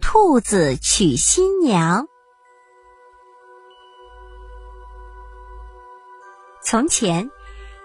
[0.00, 2.08] 兔子娶新娘。
[6.62, 7.30] 从前，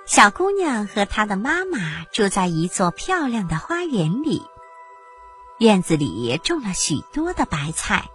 [0.06, 4.42] 小姑娘和她的妈妈住在一座漂亮的花园里，
[5.60, 8.10] 院子里种了许多的白菜。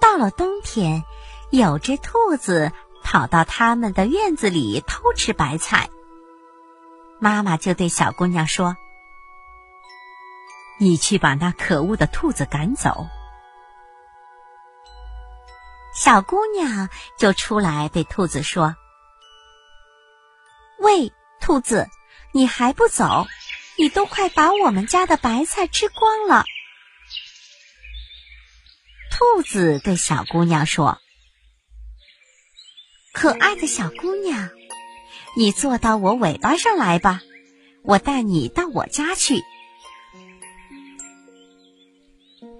[0.00, 1.04] 到了冬天，
[1.50, 2.72] 有只兔子
[3.02, 5.90] 跑到他们的院子里偷吃白菜。
[7.20, 8.76] 妈妈就对小姑娘说
[10.78, 13.06] ：“你去把那可恶的兔子赶走。”
[15.94, 16.88] 小姑娘
[17.18, 18.74] 就出来对兔子说
[20.80, 21.88] ：“喂，兔子，
[22.32, 23.28] 你还不走？
[23.78, 26.44] 你都快把我们家的白菜吃光了。”
[29.12, 30.98] 兔子对小姑娘说
[33.14, 34.50] ：“可爱的小姑娘，
[35.36, 37.20] 你坐到我尾巴上来吧，
[37.84, 39.44] 我带你到我家去。”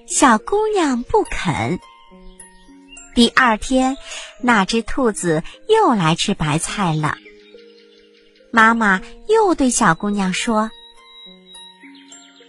[0.06, 1.80] 小姑娘不肯。
[3.14, 3.97] 第二天，
[4.41, 7.16] 那只兔子又来吃白菜了。
[8.50, 10.70] 妈妈又对小姑娘说：“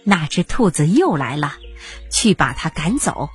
[0.04, 1.54] 那只兔子又来了，
[2.10, 3.30] 去把它赶走。”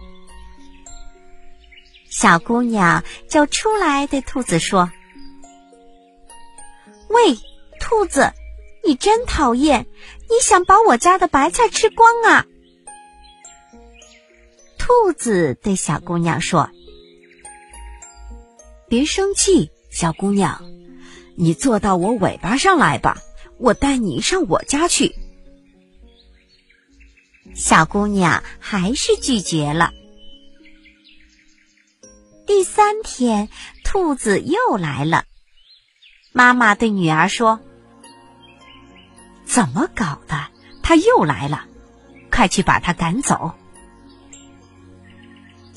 [2.09, 4.91] 小姑娘就出来对兔子说
[7.09, 7.39] ：“喂，
[7.79, 8.33] 兔子，
[8.85, 9.87] 你真讨厌！
[10.29, 12.45] 你想把我家的白菜吃光啊？”
[14.83, 16.71] 兔子对小姑娘说
[18.89, 20.63] ：“别生气，小姑娘，
[21.35, 23.21] 你坐到我尾巴上来吧，
[23.59, 25.15] 我带你上我家去。”
[27.53, 29.93] 小姑娘还是拒绝了。
[32.47, 33.49] 第三天，
[33.83, 35.25] 兔子又来了。
[36.33, 37.59] 妈妈对女儿说
[39.45, 40.47] ：“怎么搞的？
[40.81, 41.65] 它又来了，
[42.31, 43.53] 快去把它赶走。”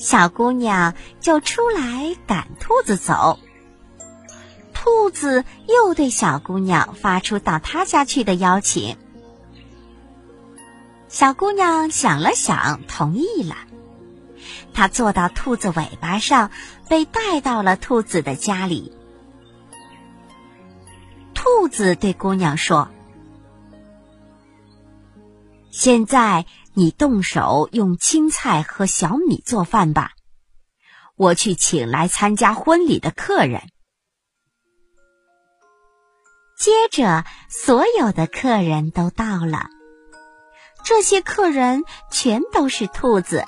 [0.05, 3.39] 小姑娘就出来赶兔子走。
[4.71, 8.97] 兔子又对小姑娘发出到她家去的邀请。
[11.07, 13.55] 小姑娘想了想，同意了。
[14.75, 16.51] 她坐到兔子尾巴上，
[16.87, 18.93] 被带到了兔子的家里。
[21.33, 22.89] 兔子对姑娘说
[25.71, 26.45] ：“现在
[26.75, 30.11] 你动手用青菜和小米做饭吧，
[31.15, 33.61] 我去请来参加婚礼的客人。”
[36.59, 39.69] 接着，所有的客人都到了。
[40.83, 43.45] 这些客人全都是兔子。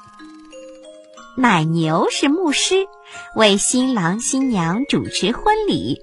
[1.38, 2.88] 奶牛是牧师，
[3.36, 6.02] 为新郎新娘主持婚礼；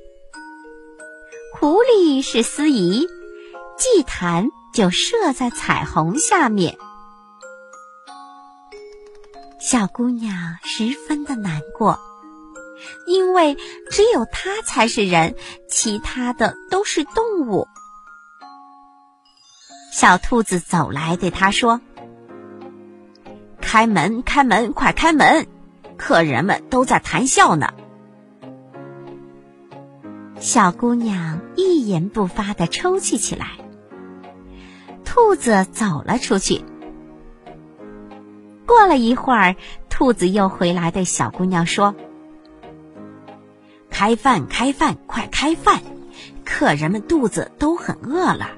[1.59, 3.09] 狐狸是司仪，
[3.77, 6.79] 祭坛就设在彩虹下面。
[9.75, 11.99] 小姑娘十分的难过，
[13.09, 13.57] 因为
[13.91, 15.35] 只有她才是人，
[15.69, 17.67] 其他的都是动物。
[19.91, 21.81] 小兔子走来对她说。
[23.61, 25.49] 开门，开门，快开门！
[25.97, 27.75] 客人们都在谈笑呢。
[30.39, 33.49] 小姑娘一言不发的抽泣起来。
[35.05, 36.65] 兔子走了出去。
[38.67, 39.57] 过了一会儿，
[39.89, 41.95] 兔子又回来对小姑娘说
[43.91, 45.81] ：“开饭，开饭，快开饭！
[46.45, 48.51] 客人们肚子都很饿了。”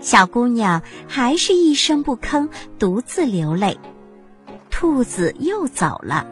[0.00, 2.48] 小姑娘还是一声不吭，
[2.78, 3.78] 独自流泪。
[4.70, 6.24] 兔子又走了。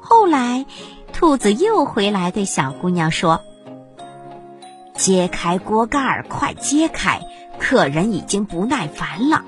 [0.00, 0.66] 后来，
[1.14, 3.40] 兔子又回来对小姑娘说
[4.94, 7.22] ：“揭开锅盖儿，快揭开！
[7.62, 9.44] 客人已经不耐烦了。”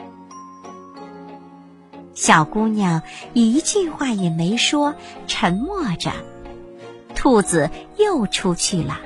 [2.15, 3.03] 小姑娘
[3.33, 4.95] 一句话也没说，
[5.27, 6.13] 沉默着。
[7.17, 9.01] 兔子又出去了。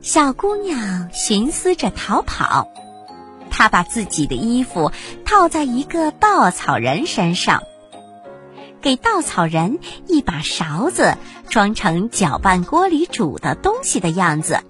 [0.00, 2.68] 小姑娘寻思着逃跑，
[3.50, 4.92] 她把自己的衣服
[5.24, 7.64] 套在一个稻草人身上，
[8.80, 11.16] 给稻草人一把勺子
[11.48, 14.60] 装成搅拌锅里煮的东西的样子，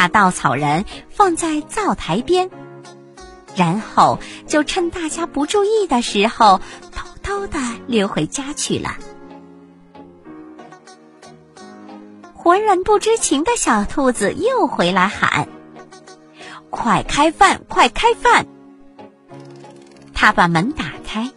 [0.00, 2.48] 把稻草人放在灶台边，
[3.54, 6.58] 然后就趁大家不注意的时候，
[6.90, 8.96] 偷偷的溜回家去了。
[12.32, 15.46] 浑然不知情的小兔子又回来喊
[16.70, 18.46] ：“快开饭，快开饭！”
[20.16, 21.30] 他把门打开，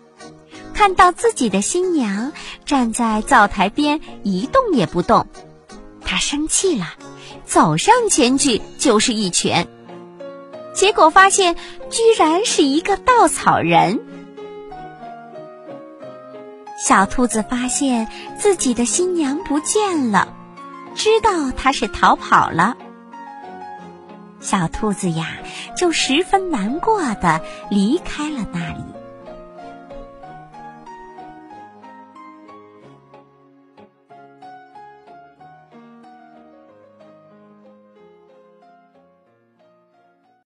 [0.73, 2.31] 看到自己的新娘
[2.63, 5.27] 站在灶台边一动也不动，
[5.99, 6.87] 他生气了，
[7.45, 9.67] 走上前去就是一拳，
[10.73, 11.55] 结果发现
[11.89, 13.99] 居然是一个稻草人。
[16.85, 18.07] 小兔子发现
[18.39, 20.33] 自己的新娘不见了，
[20.95, 22.75] 知道她是逃跑了。
[24.39, 25.37] 小兔子呀，
[25.77, 28.83] 就十分难过的离开了那里。